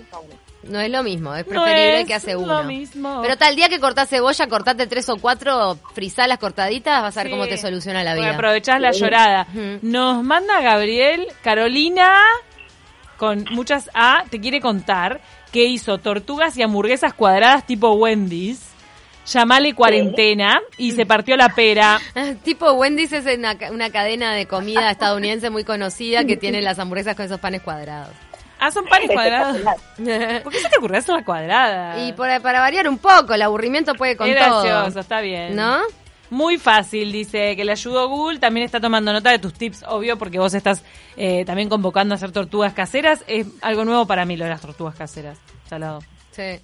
No 0.69 0.79
es 0.79 0.89
lo 0.89 1.03
mismo, 1.03 1.35
es 1.35 1.45
No 1.47 1.63
preferible 1.63 2.01
es 2.01 2.07
que 2.07 2.13
hace 2.13 2.33
lo 2.33 2.39
uno. 2.41 2.63
mismo. 2.63 3.21
Pero 3.21 3.37
tal 3.37 3.55
día 3.55 3.69
que 3.69 3.79
cortás 3.79 4.09
cebolla, 4.09 4.47
cortate 4.47 4.87
tres 4.87 5.09
o 5.09 5.17
cuatro, 5.17 5.77
frisá 5.93 6.27
las 6.27 6.37
cortaditas, 6.39 7.01
vas 7.01 7.17
a 7.17 7.21
ver 7.21 7.27
Sí. 7.27 7.31
cómo 7.31 7.47
te 7.47 7.57
soluciona 7.57 8.03
la 8.03 8.13
vida. 8.15 8.31
aprovechás 8.35 8.79
la 8.79 8.91
llorada. 8.91 9.47
Nos 9.81 10.23
manda 10.23 10.61
Gabriel, 10.61 11.27
Carolina, 11.43 12.19
con 13.17 13.45
muchas 13.51 13.89
A, 13.93 14.23
te 14.29 14.39
quiere 14.39 14.61
contar 14.61 15.19
que 15.51 15.65
hizo 15.65 15.97
tortugas 15.97 16.55
y 16.57 16.61
hamburguesas 16.63 17.13
cuadradas 17.13 17.65
tipo 17.65 17.91
Wendy's. 17.93 18.65
Llamale 19.25 19.75
cuarentena 19.75 20.59
y 20.77 20.91
se 20.93 21.05
partió 21.05 21.37
la 21.37 21.49
pera. 21.49 21.99
tipo 22.43 22.71
Wendy's 22.71 23.11
es 23.13 23.25
una, 23.37 23.55
una 23.71 23.91
cadena 23.91 24.33
de 24.33 24.47
comida 24.47 24.89
estadounidense 24.89 25.51
muy 25.51 25.63
conocida 25.63 26.23
que 26.25 26.35
tiene 26.37 26.61
las 26.63 26.79
hamburguesas 26.79 27.15
con 27.15 27.25
esos 27.25 27.39
panes 27.39 27.61
cuadrados. 27.61 28.09
Ah, 28.59 28.71
son 28.71 28.85
panes 28.85 29.09
cuadrados. 29.11 29.57
¿Por 30.43 30.51
qué 30.51 30.59
se 30.59 30.69
te 30.69 30.77
ocurrió 30.77 30.99
hacer 30.99 31.15
la 31.15 31.23
cuadrada? 31.23 31.99
y 31.99 32.13
por- 32.13 32.41
para 32.41 32.59
variar 32.59 32.87
un 32.89 32.97
poco, 32.97 33.33
el 33.33 33.41
aburrimiento 33.41 33.95
puede 33.95 34.17
con 34.17 34.27
todo. 34.27 34.35
gracioso, 34.63 34.99
está 34.99 35.21
bien. 35.21 35.55
¿No? 35.55 35.79
Muy 36.29 36.57
fácil, 36.59 37.11
dice 37.11 37.55
que 37.55 37.65
le 37.65 37.71
ayudó 37.71 38.07
Google. 38.07 38.37
También 38.39 38.63
está 38.65 38.79
tomando 38.79 39.11
nota 39.11 39.31
de 39.31 39.39
tus 39.39 39.53
tips, 39.53 39.83
obvio, 39.87 40.17
porque 40.17 40.37
vos 40.37 40.53
estás 40.53 40.83
eh, 41.17 41.43
también 41.45 41.69
convocando 41.69 42.13
a 42.13 42.17
hacer 42.17 42.31
tortugas 42.31 42.73
caseras. 42.73 43.23
Es 43.27 43.47
algo 43.61 43.83
nuevo 43.83 44.05
para 44.05 44.25
mí 44.25 44.37
lo 44.37 44.43
de 44.43 44.51
las 44.51 44.61
tortugas 44.61 44.93
caseras. 44.95 45.37
Salado. 45.67 46.01
Sí. 46.31 46.59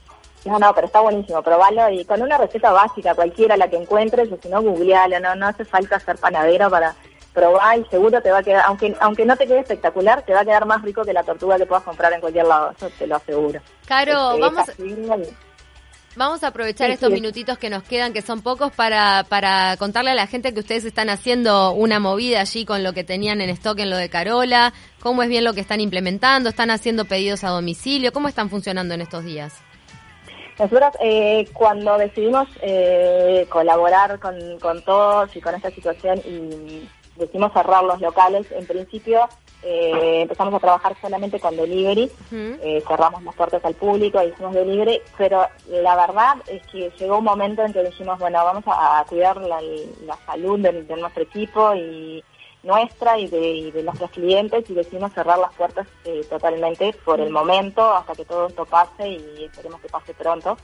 No, 0.45 0.59
no, 0.59 0.71
pero 0.75 0.85
está 0.85 0.99
buenísimo, 0.99 1.41
probalo 1.41 1.89
y 1.89 2.05
con 2.05 2.21
una 2.21 2.37
receta 2.37 2.71
básica, 2.71 3.15
cualquiera 3.15 3.57
la 3.57 3.67
que 3.67 3.77
encuentres, 3.77 4.31
o 4.31 4.37
si 4.39 4.47
no, 4.49 4.61
googlealo, 4.61 5.19
no, 5.19 5.33
no 5.33 5.47
hace 5.47 5.65
falta 5.65 5.99
ser 5.99 6.17
panadero 6.17 6.69
para 6.69 6.93
probar 7.35 7.77
y 7.77 7.85
seguro 7.85 8.19
te 8.21 8.31
va 8.31 8.39
a 8.39 8.43
quedar, 8.43 8.63
aunque 8.65 8.95
aunque 8.99 9.25
no 9.25 9.35
te 9.35 9.45
quede 9.45 9.59
espectacular, 9.59 10.23
te 10.23 10.33
va 10.33 10.39
a 10.39 10.45
quedar 10.45 10.65
más 10.65 10.81
rico 10.81 11.03
que 11.03 11.13
la 11.13 11.21
tortuga 11.23 11.57
que 11.57 11.65
puedas 11.67 11.83
comprar 11.83 12.11
en 12.13 12.21
cualquier 12.21 12.47
lado, 12.47 12.71
eso 12.75 12.89
te 12.97 13.05
lo 13.05 13.17
aseguro. 13.17 13.59
Caro, 13.85 14.29
Este, 14.31 14.41
vamos, 14.41 14.69
así, 14.69 14.95
vamos 16.15 16.43
a 16.43 16.47
aprovechar 16.47 16.87
Sí, 16.87 16.93
estos 16.93 17.09
sí. 17.09 17.13
minutitos 17.13 17.57
que 17.57 17.69
nos 17.69 17.83
quedan, 17.83 18.13
que 18.13 18.21
son 18.21 18.41
pocos, 18.41 18.71
para, 18.71 19.25
para 19.27 19.75
contarle 19.77 20.11
a 20.11 20.15
la 20.15 20.27
gente 20.27 20.53
que 20.53 20.61
ustedes 20.61 20.85
están 20.85 21.09
haciendo 21.09 21.73
una 21.73 21.99
movida 21.99 22.39
allí 22.41 22.65
con 22.65 22.83
lo 22.83 22.93
que 22.93 23.03
tenían 23.03 23.41
en 23.41 23.49
stock 23.51 23.77
en 23.79 23.89
lo 23.89 23.97
de 23.97 24.09
Carola, 24.09 24.73
cómo 25.01 25.21
es 25.21 25.29
bien 25.29 25.43
lo 25.43 25.53
que 25.53 25.61
están 25.61 25.81
implementando, 25.81 26.49
están 26.49 26.71
haciendo 26.71 27.05
pedidos 27.05 27.43
a 27.43 27.49
domicilio, 27.49 28.11
cómo 28.13 28.27
están 28.29 28.49
funcionando 28.49 28.93
en 28.93 29.01
estos 29.01 29.23
días. 29.25 29.53
Nosotros 30.57 30.93
eh, 31.01 31.45
cuando 31.51 31.97
decidimos 31.97 32.47
eh, 32.61 33.45
colaborar 33.49 34.17
con, 34.19 34.57
con 34.61 34.81
todos 34.83 35.35
y 35.35 35.41
con 35.41 35.53
esta 35.53 35.69
situación 35.69 36.17
y 36.19 36.87
decidimos 37.15 37.53
cerrar 37.53 37.83
los 37.83 38.01
locales, 38.01 38.51
en 38.51 38.65
principio 38.65 39.27
eh, 39.63 40.21
empezamos 40.21 40.53
a 40.53 40.59
trabajar 40.59 40.95
solamente 41.01 41.39
con 41.39 41.55
delivery, 41.55 42.11
eh, 42.31 42.83
cerramos 42.87 43.23
las 43.23 43.33
puertas 43.35 43.65
al 43.65 43.73
público, 43.73 44.21
hicimos 44.21 44.53
delivery, 44.53 45.01
pero 45.17 45.47
la 45.69 45.95
verdad 45.95 46.37
es 46.47 46.61
que 46.67 46.91
llegó 46.99 47.17
un 47.17 47.23
momento 47.23 47.63
en 47.63 47.73
que 47.73 47.83
dijimos, 47.83 48.19
bueno, 48.19 48.43
vamos 48.43 48.63
a, 48.67 48.99
a 48.99 49.05
cuidar 49.05 49.37
la, 49.37 49.59
la 50.05 50.17
salud 50.25 50.59
de, 50.59 50.83
de 50.83 50.95
nuestro 50.97 51.23
equipo 51.23 51.73
y 51.73 52.23
nuestra 52.61 53.17
y 53.17 53.27
de, 53.27 53.47
y 53.51 53.71
de 53.71 53.83
nuestros 53.83 54.09
clientes 54.11 54.69
y 54.69 54.73
decidimos 54.73 55.13
cerrar 55.13 55.37
las 55.37 55.53
puertas 55.53 55.87
eh, 56.03 56.21
totalmente 56.29 56.93
por 57.05 57.19
el 57.21 57.29
momento 57.29 57.93
hasta 57.93 58.13
que 58.13 58.25
todo 58.25 58.47
esto 58.47 58.65
pase 58.65 59.07
y 59.07 59.43
esperemos 59.45 59.79
que 59.81 59.87
pase 59.89 60.13
pronto. 60.13 60.57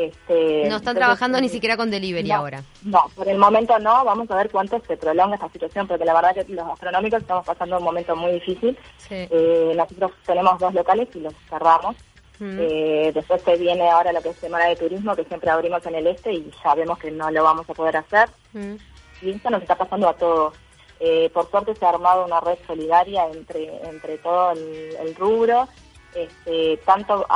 Este, 0.00 0.32
No 0.32 0.38
están 0.40 0.64
entonces, 0.64 0.94
trabajando 0.94 1.40
ni 1.42 1.48
eh, 1.48 1.50
siquiera 1.50 1.76
con 1.76 1.90
delivery 1.90 2.28
no, 2.28 2.34
ahora. 2.36 2.62
No, 2.84 3.10
por 3.14 3.28
el 3.28 3.36
momento 3.36 3.78
no. 3.78 4.02
Vamos 4.02 4.30
a 4.30 4.36
ver 4.36 4.50
cuánto 4.50 4.80
se 4.86 4.96
prolonga 4.96 5.34
esta 5.34 5.50
situación, 5.50 5.86
porque 5.86 6.06
la 6.06 6.14
verdad 6.14 6.34
que 6.34 6.54
los 6.54 6.66
gastronómicos 6.66 7.20
estamos 7.20 7.44
pasando 7.44 7.76
un 7.76 7.84
momento 7.84 8.16
muy 8.16 8.32
difícil. 8.32 8.78
Sí. 8.96 9.28
Eh, 9.30 9.74
nosotros 9.76 10.12
tenemos 10.24 10.58
dos 10.58 10.72
locales 10.72 11.08
y 11.14 11.20
los 11.20 11.34
cerramos. 11.50 11.96
Mm. 12.38 12.58
Eh, 12.58 13.12
después 13.14 13.42
se 13.42 13.56
viene 13.56 13.90
ahora 13.90 14.12
lo 14.12 14.22
que 14.22 14.30
es 14.30 14.36
Semana 14.36 14.68
de 14.68 14.76
Turismo, 14.76 15.14
que 15.14 15.24
siempre 15.24 15.50
abrimos 15.50 15.84
en 15.84 15.94
el 15.94 16.06
este 16.06 16.32
y 16.32 16.50
sabemos 16.62 16.98
que 16.98 17.10
no 17.10 17.30
lo 17.30 17.44
vamos 17.44 17.68
a 17.68 17.74
poder 17.74 17.98
hacer. 17.98 18.30
Mm. 18.54 18.76
Y 19.20 19.30
esto 19.32 19.50
nos 19.50 19.60
está 19.60 19.76
pasando 19.76 20.08
a 20.08 20.14
todos. 20.14 20.54
Eh, 20.98 21.28
por 21.34 21.50
suerte 21.50 21.74
se 21.74 21.84
ha 21.84 21.90
armado 21.90 22.24
una 22.24 22.40
red 22.40 22.56
solidaria 22.66 23.26
entre, 23.26 23.86
entre 23.86 24.16
todo 24.16 24.52
el, 24.52 24.96
el 24.98 25.14
rubro, 25.14 25.68
este, 26.14 26.78
tanto, 26.86 27.26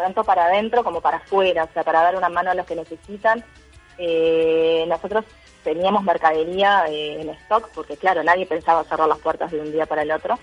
tanto 0.00 0.24
para 0.24 0.46
adentro 0.46 0.82
como 0.84 1.00
para 1.00 1.18
afuera, 1.18 1.64
o 1.64 1.72
sea, 1.72 1.82
para 1.84 2.02
dar 2.02 2.16
una 2.16 2.28
mano 2.28 2.50
a 2.50 2.54
los 2.54 2.66
que 2.66 2.76
necesitan. 2.76 3.44
Eh, 3.98 4.84
nosotros 4.88 5.24
teníamos 5.62 6.02
mercadería 6.02 6.84
eh, 6.88 7.20
en 7.20 7.30
stock, 7.30 7.68
porque 7.74 7.96
claro, 7.96 8.22
nadie 8.22 8.46
pensaba 8.46 8.84
cerrar 8.84 9.08
las 9.08 9.18
puertas 9.18 9.50
de 9.50 9.60
un 9.60 9.72
día 9.72 9.86
para 9.86 10.02
el 10.02 10.10
otro. 10.12 10.38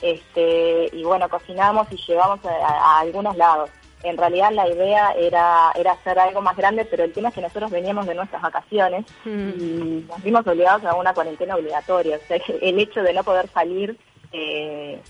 Este, 0.00 0.88
y 0.92 1.04
bueno, 1.04 1.28
cocinamos 1.28 1.86
y 1.92 1.96
llevamos 1.96 2.44
a, 2.44 2.50
a- 2.50 2.96
a 2.96 3.00
algunos 3.00 3.36
lados. 3.36 3.70
En 4.02 4.16
realidad 4.16 4.50
la 4.50 4.66
idea 4.68 5.12
era, 5.12 5.70
era 5.76 5.92
hacer 5.92 6.18
algo 6.18 6.40
más 6.40 6.56
grande, 6.56 6.84
pero 6.84 7.04
el 7.04 7.12
tema 7.12 7.28
es 7.28 7.34
que 7.34 7.40
nosotros 7.40 7.70
veníamos 7.70 8.06
de 8.06 8.14
nuestras 8.16 8.42
vacaciones 8.42 9.04
Mm. 9.24 9.48
y 9.60 10.06
nos 10.08 10.22
vimos 10.24 10.44
obligados 10.46 10.84
a 10.84 10.94
una 10.96 11.14
cuarentena 11.14 11.54
obligatoria. 11.54 12.16
O 12.16 12.26
sea, 12.26 12.38
el 12.60 12.78
hecho 12.80 13.02
de 13.02 13.12
no 13.12 13.22
poder 13.22 13.48
salir 13.50 13.96
eh, 14.32 15.00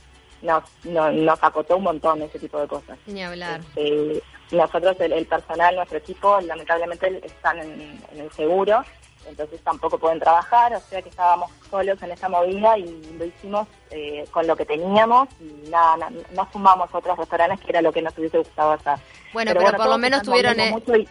nos, 0.42 0.64
no- 0.84 1.10
nos 1.12 1.42
acotó 1.42 1.76
un 1.76 1.84
montón 1.84 2.20
ese 2.22 2.38
tipo 2.38 2.60
de 2.60 2.66
cosas. 2.68 2.98
Ni 3.06 3.22
hablar. 3.22 3.60
Este, 3.76 4.22
nosotros, 4.50 4.96
el, 5.00 5.12
el 5.12 5.26
personal, 5.26 5.74
nuestro 5.76 5.98
equipo, 5.98 6.40
lamentablemente 6.42 7.20
están 7.24 7.58
en, 7.58 8.00
en 8.12 8.20
el 8.20 8.30
seguro, 8.32 8.84
entonces 9.26 9.60
tampoco 9.62 9.98
pueden 9.98 10.18
trabajar, 10.18 10.74
o 10.74 10.80
sea 10.80 11.00
que 11.00 11.08
estábamos 11.08 11.50
solos 11.70 12.02
en 12.02 12.10
esta 12.10 12.28
movida 12.28 12.76
y 12.76 13.16
lo 13.18 13.24
hicimos 13.24 13.68
eh, 13.90 14.24
con 14.32 14.46
lo 14.46 14.56
que 14.56 14.66
teníamos 14.66 15.28
y 15.40 15.70
nada, 15.70 15.96
na- 15.96 16.10
no 16.32 16.48
sumamos 16.52 16.90
otros 16.92 17.16
restaurantes 17.16 17.60
que 17.60 17.70
era 17.70 17.80
lo 17.82 17.92
que 17.92 18.02
nos 18.02 18.18
hubiese 18.18 18.38
gustado 18.38 18.72
hacer. 18.72 18.96
Bueno, 19.32 19.52
pero 19.54 19.76
por 19.76 19.86
lo 19.86 19.96
menos 19.98 20.22
tuvieron, 20.22 20.58
eh, 20.60 20.70
mucho 20.72 20.96
y- 20.96 21.08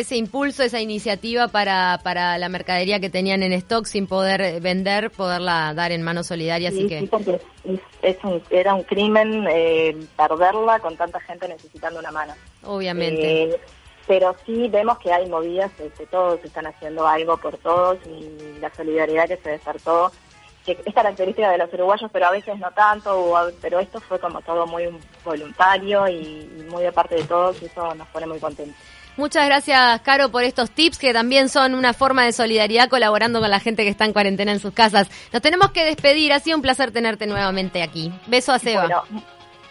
ese 0.00 0.16
impulso, 0.16 0.62
esa 0.62 0.80
iniciativa 0.80 1.48
para, 1.48 2.00
para 2.02 2.36
la 2.38 2.48
mercadería 2.48 3.00
que 3.00 3.10
tenían 3.10 3.42
en 3.42 3.52
stock 3.54 3.86
sin 3.86 4.06
poder 4.06 4.60
vender, 4.60 5.10
poderla 5.10 5.72
dar 5.74 5.92
en 5.92 6.02
manos 6.02 6.26
solidarias. 6.26 6.72
Así 6.72 6.82
Sí, 6.82 6.88
que 6.88 7.00
sí, 7.00 7.06
porque 7.06 7.40
es, 8.02 8.16
un- 8.24 8.42
era 8.50 8.74
un 8.74 8.82
crimen 8.82 9.46
eh, 9.48 9.96
perderla 10.16 10.78
con 10.80 10.96
tanta 10.96 11.20
gente 11.20 11.48
necesitando 11.48 12.00
una 12.00 12.10
mano. 12.12 12.34
obviamente. 12.64 13.42
Eh, 13.44 13.60
pero 14.06 14.36
sí 14.44 14.68
vemos 14.68 14.98
que 14.98 15.10
hay 15.12 15.26
movidas, 15.28 15.70
este, 15.80 16.06
todos 16.06 16.38
están 16.44 16.66
haciendo 16.66 17.06
algo 17.06 17.36
por 17.38 17.56
todos 17.58 17.96
y 18.06 18.58
la 18.60 18.70
solidaridad 18.74 19.26
que 19.28 19.38
se 19.38 19.50
despertó, 19.50 20.12
que 20.66 20.78
es 20.84 20.94
característica 20.94 21.50
de 21.50 21.56
los 21.58 21.72
uruguayos, 21.72 22.10
pero 22.12 22.26
a 22.26 22.30
veces 22.30 22.58
no 22.58 22.70
tanto, 22.72 23.18
o 23.18 23.38
pero 23.62 23.80
esto 23.80 24.00
fue 24.00 24.18
como 24.18 24.42
todo 24.42 24.66
muy 24.66 24.88
voluntario 25.24 26.06
y, 26.08 26.14
y 26.58 26.66
muy 26.70 26.82
de 26.82 26.92
parte 26.92 27.14
de 27.14 27.24
todos 27.24 27.60
y 27.62 27.66
eso 27.66 27.94
nos 27.94 28.06
pone 28.08 28.26
muy 28.26 28.38
contentos. 28.38 28.76
Muchas 29.16 29.46
gracias, 29.46 30.00
Caro, 30.00 30.30
por 30.30 30.42
estos 30.42 30.70
tips 30.70 30.98
que 30.98 31.12
también 31.12 31.48
son 31.48 31.74
una 31.74 31.92
forma 31.92 32.24
de 32.24 32.32
solidaridad 32.32 32.88
colaborando 32.88 33.40
con 33.40 33.48
la 33.50 33.60
gente 33.60 33.84
que 33.84 33.88
está 33.88 34.04
en 34.04 34.12
cuarentena 34.12 34.50
en 34.52 34.58
sus 34.60 34.74
casas. 34.74 35.08
Nos 35.32 35.40
tenemos 35.40 35.70
que 35.70 35.84
despedir. 35.84 36.32
Ha 36.32 36.40
sido 36.40 36.56
un 36.56 36.62
placer 36.62 36.90
tenerte 36.90 37.26
nuevamente 37.26 37.82
aquí. 37.82 38.12
Beso 38.26 38.52
a 38.52 38.58
Seba. 38.58 38.82
Bueno, 38.86 39.02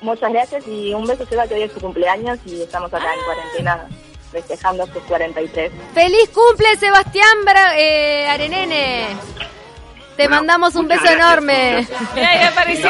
muchas 0.02 0.32
gracias 0.32 0.66
y 0.68 0.94
un 0.94 1.06
beso 1.06 1.26
Seba 1.26 1.46
que 1.48 1.56
hoy 1.56 1.64
es 1.64 1.74
su 1.74 1.82
cumpleaños 1.82 2.40
y 2.46 2.62
estamos 2.62 2.94
acá 2.94 3.06
en 3.14 3.24
cuarentena 3.26 3.88
festejando 4.32 4.86
sus 4.88 5.04
43. 5.04 5.72
¡Feliz 5.94 6.30
cumple, 6.34 6.76
Sebastián 6.78 7.38
Bra- 7.46 7.74
eh, 7.78 8.28
Arenene! 8.30 9.08
Te 10.16 10.24
Bueno, 10.28 10.36
mandamos 10.38 10.76
un 10.76 10.88
beso 10.88 11.02
gracias, 11.02 11.20
enorme. 11.22 11.88
Mira, 12.14 12.30
ahí 12.30 12.40
apareció. 12.52 12.90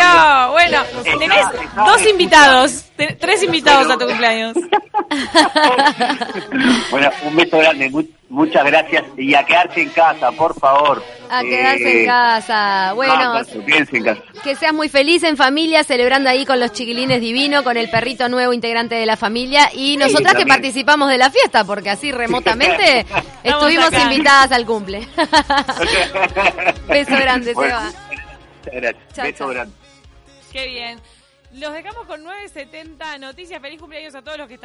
Bueno, 0.52 0.80
tenés 1.20 1.46
dos 1.86 2.06
invitados, 2.06 2.86
tres 3.20 3.44
invitados 3.44 3.90
a 3.92 3.98
tu 3.98 4.06
cumpleaños. 4.06 4.56
Bueno, 6.92 7.10
un 7.24 7.36
beso 7.36 7.58
grande, 7.58 7.90
mu- 7.90 8.04
muchas 8.30 8.64
gracias 8.66 9.04
y 9.18 9.34
a 9.36 9.44
quedarse 9.46 9.82
en 9.82 9.90
casa, 9.90 10.32
por 10.32 10.58
favor. 10.60 11.04
A 11.36 11.42
quedarse 11.42 11.92
en 11.92 12.04
Eh, 12.04 12.06
casa. 12.06 12.94
Bueno, 12.94 13.16
no, 13.34 13.40
eso, 13.40 13.66
quédense 13.66 13.98
en 13.98 14.04
casa. 14.04 14.22
que 14.44 14.56
seas 14.56 14.74
muy 14.74 14.90
feliz 14.90 15.24
en 15.24 15.36
familia, 15.38 15.84
celebrando 15.84 16.30
ahí 16.30 16.46
con 16.46 16.60
los 16.60 16.72
chiquilines 16.74 17.20
divino, 17.22 17.64
con 17.64 17.78
el 17.78 17.90
perrito 17.90 18.30
nuevo 18.30 18.54
integrante 18.54 18.96
de 18.96 19.06
la 19.06 19.18
familia 19.18 19.70
y 19.74 19.98
nosotras 19.98 20.36
que 20.36 20.46
participamos 20.46 21.10
de 21.10 21.18
la 21.18 21.30
fiesta, 21.32 21.64
porque 21.64 21.90
así 21.90 22.12
remotamente 22.12 23.06
estuvimos 23.44 23.88
acá. 23.88 24.02
invitadas 24.04 24.52
al 24.52 24.66
cumple. 24.66 25.08
Beso 26.88 27.16
grande, 27.16 27.54
Bueno, 27.54 27.80
Seba. 27.80 27.92
muchas 28.66 28.74
gracias. 28.82 29.14
Chao, 29.14 29.26
beso 29.26 29.38
chao. 29.38 29.48
grande. 29.50 29.74
Qué 30.52 30.68
bien. 30.68 31.00
Los 31.54 31.74
dejamos 31.74 32.06
con 32.08 32.24
9.70 32.24 33.20
noticias. 33.20 33.62
Feliz 33.62 33.80
cumpleaños 33.80 34.16
a 34.16 34.22
todos 34.22 34.38
los 34.38 34.48
que 34.48 34.56
están. 34.56 34.62